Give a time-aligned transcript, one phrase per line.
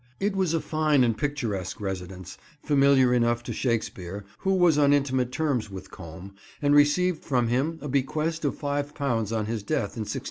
[0.19, 5.31] It was a fine and picturesque residence, familiar enough to Shakespeare, who was on intimate
[5.31, 8.95] terms with Combe, and received from him a bequest of £5
[9.37, 10.19] on his death in 1614.